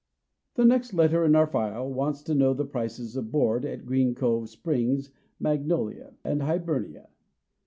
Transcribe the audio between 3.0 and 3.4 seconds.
of